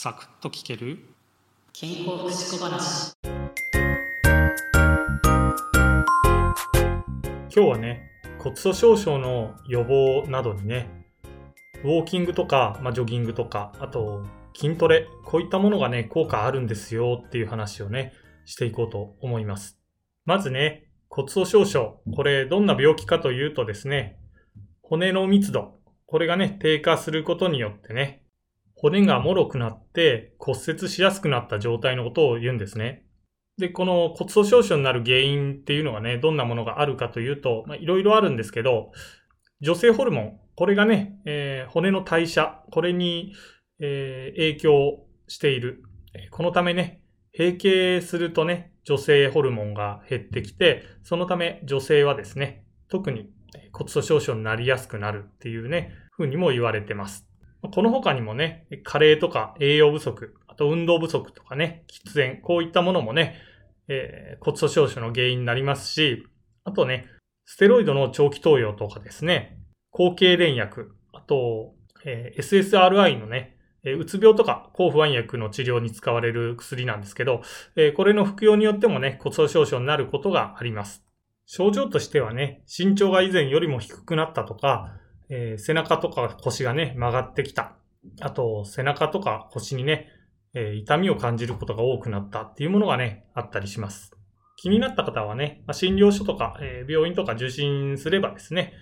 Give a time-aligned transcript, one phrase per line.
[0.00, 1.00] サクッと聞ける？
[1.72, 3.14] 健康福祉小話。
[7.50, 8.08] 今日はね
[8.38, 11.04] 骨粗しょう症の予防などにね
[11.82, 14.22] ウォーキングとか、まあ、ジョギングとかあと
[14.54, 18.12] 筋トレこういったものがね効果あるんですよっていう話をね
[18.44, 19.80] していこうと思います。
[20.24, 22.02] まずね骨粗しょう症。
[22.14, 24.16] これどんな病気かというとですね
[24.80, 25.80] 骨の密度。
[26.06, 28.22] これがね低下することによってね
[28.80, 33.04] 骨が脆くなって骨折しやすくなった状態のことを言うんですね。
[33.58, 38.92] で、この骨粗鬆症になる原因っていうのがね、どんなものがあるかというと、まあ、いろいろあるんですけど、
[39.60, 43.34] 女性ホルモン、これがね、えー、骨の代謝、これに、
[43.80, 45.82] えー、影響している。
[46.30, 47.02] このためね、
[47.36, 53.28] 閉経するとね、女性ホルモンが減ってきて、そのため女性はですね、特に
[53.72, 57.27] 骨粗鬆症になりやすくなるっていうね、ふうにも言われてます。
[57.62, 63.36] この他にもね、加齢とか栄養不足、あと運動不足とかね、喫煙、こういったものもね、
[63.88, 66.26] えー、骨粗鬆症の原因になりますし、
[66.64, 67.06] あとね、
[67.44, 69.58] ステロイドの長期投与とかですね、
[69.90, 77.42] 抗痙攣薬、あと、えー、SSRI のね、えうつ病とか抗不安薬の治療に使われる薬なんですけど、
[77.76, 81.04] えー、これの服用によってもね、骨粗鬆症になることがあります。
[81.46, 84.92] 症状としてはね、身長が以前よりも低くなったとか、
[85.30, 87.76] えー、背中とか腰がね、曲がってきた。
[88.20, 90.08] あと、背中とか腰にね、
[90.54, 94.12] えー、痛みを感じることが多くなったっていうものがね、あったりします。
[94.56, 98.72] 気になった方はね、まあ、診療所とか、えー、病院とか受診すればですね、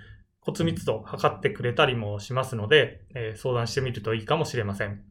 [0.41, 5.03] 骨密度を測ってくれたりもしますので、え、相談してみるといいかもしれません。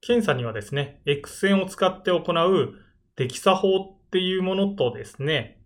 [0.00, 2.74] 検査にはですね、X 線を使って行う
[3.16, 5.60] デキサ法っていうものとですね、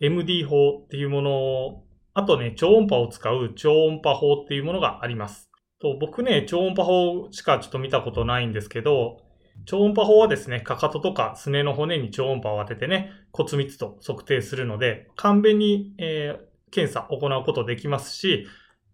[0.00, 1.83] MD 法っていうもの
[2.14, 5.50] あとね、超音波を使う超音波法っていうものがあります。
[5.80, 9.20] と僕ね、超音波法しかちょっと見たことないんですけど、
[9.66, 18.46] 超音波法はですね、かかととかすねの骨に超音波を当ててね、骨密度測定するので、簡便に、えー、検査行うことできますし、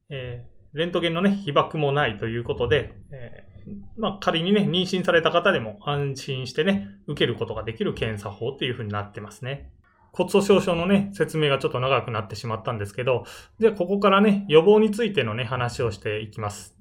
[0.08, 9.70] えー、レントゲンのね、被曝もないということで、えー、まあ、仮にね、妊娠された方でも安心してね、受けることができる検査法っていう風になってますね。
[10.12, 13.24] 骨粗鬆症のね、説明がちょっと長くなってしまったんですけど、
[13.58, 16.76] じゃあここからね、予防についてのね、話をしていきます。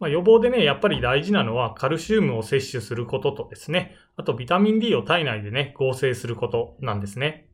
[0.00, 7.48] まあ、予防でね、やっぱり大事なのはカルシウムを摂取することとですね、あとビタミン D を体内でね、合成することなんですね。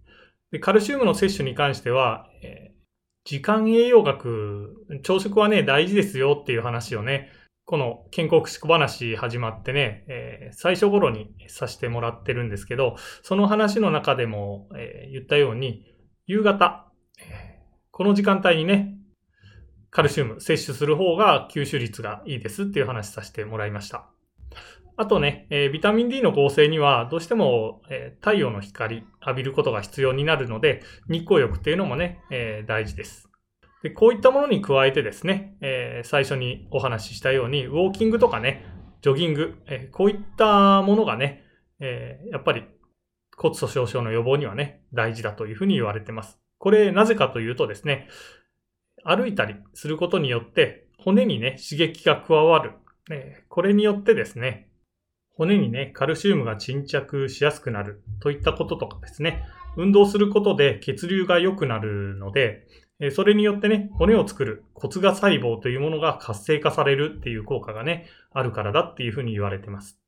[0.50, 2.80] でカルシウムの摂取に関しては、えー、
[3.24, 7.30] 時間栄養学、朝食はね、大事ですよっていう話をね、
[7.70, 15.84] この健康福祉小話始まってね、えー、最初頃にさせてもらってるんですけど、その話の中でも、えー、言ったように、
[16.26, 18.96] 夕方、えー、この時間帯にね、
[19.90, 24.10] カルシウム摂取する方が吸収率がいいですっていう話させてもらいました。
[24.96, 33.29] あとね、えー、ビタミン D の合成にはどうしても、えー、太陽の光浴びることが必要になるので、日光浴っていうのもね、えー、大事です。
[33.82, 38.64] で、こういったものに加えてですね、えー、最初にお話ししたように、ウォーキングとかね、
[39.02, 41.44] ジョギング、えー、こういったものがね、
[41.80, 42.64] えー、やっぱり
[43.36, 46.38] 骨粗鬆症の予防にはね、大事だというふうに言われてます。
[46.58, 48.08] これ、なぜかというとですね、
[49.02, 52.72] 歩いたりすることによって、骨にね、刺激が加わる。
[53.10, 54.70] えこれによってですね、
[55.34, 59.42] 骨にね、カルシウムが沈着しやすくなるといったこととかですね、
[59.78, 62.66] 運動することで血流が良くなるので、
[63.10, 69.98] それによってね、骨を作る骨芽細胞というものが活性化されるっていう効果がね、あるからだっていうふうに言われてます。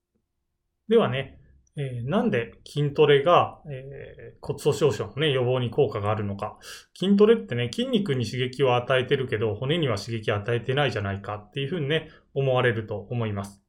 [0.88, 1.38] ではね、
[1.76, 6.58] えー、なんで筋トレが、えー、骨粗鬆症のね、予防に効果があるのか。
[6.94, 13.62] 筋トレってね、筋肉に刺激を与えてるけど、骨には刺激を与えてないじゃないかっていうふうにね、思われると思います。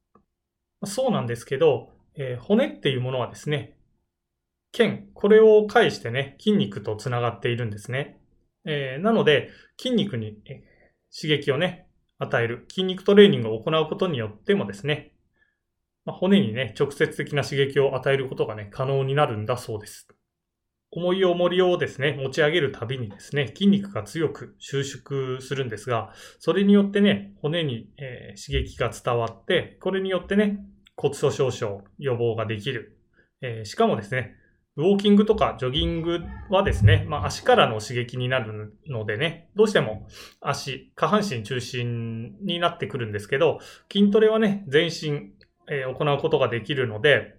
[0.86, 3.78] そうなんですけど、えー、骨っていうものはですね、
[4.74, 8.20] 腱、これを介してね、筋肉とつながっているんですね。
[8.66, 10.38] えー、なので、筋肉に
[11.14, 11.88] 刺激をね、
[12.18, 15.14] 与える、筋肉トレーニングを行うことによってもですね、
[16.06, 20.08] まあ、骨にね、直接的な刺激を与えることがね、可能になるんだそうです。
[20.92, 30.60] 重い重りをですね、持ち上げるたびにですね、筋肉が強く収縮するんですが、それによってね、骨に、えー、刺激が伝わって、これによってね、
[30.96, 33.00] 骨粗鬆症予防ができる。
[33.42, 34.36] えー、しかもですね、
[34.76, 40.08] ウォーキングとかジョギングはですね、まあ、足からの刺激になるのでね、どうしても
[40.42, 43.60] 足、下半身中心になってくるんですけど、
[43.92, 45.32] 筋トレはね、全身、
[45.70, 47.36] えー、行うことができるので、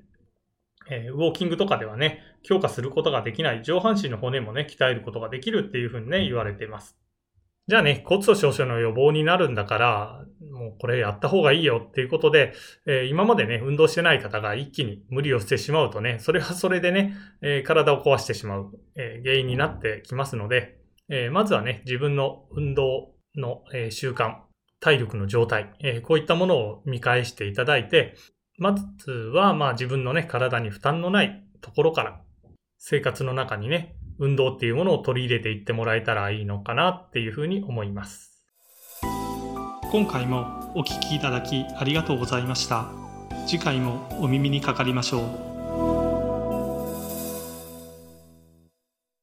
[0.88, 6.96] えー、ウォーキングとかではね、強化することができない上半身の骨もね、鍛えることができるっていうふうにね、言われています。
[7.66, 12.52] じゃあね、骨粗鬆症の予防になるんだから、もうこれやった方がいいよっていうことで、
[12.86, 20.76] えー今までね、運動してない方が一気に無理をしてしまうとね、それはそれでね、えー体を壊してしまう、えー原因になってきますので、
[21.08, 24.36] えーまずはね、自分の運動の、えー習慣、
[24.80, 28.14] 体力の状態、えーこういったものを見返していただいて、
[28.58, 32.20] まずは、まあ自分のね、体に負担のないところから、
[32.78, 38.44] 生活の中にね、運動っていうものを取り入れていってもらえたらいいのかなっていうふうに思います。
[39.90, 42.88] 今回もお聞きいただきありがとうございました。
[43.46, 45.53] 次回もお耳にかかりましょう。